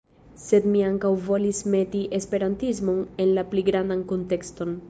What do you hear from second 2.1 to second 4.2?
esperantismon en la pli grandan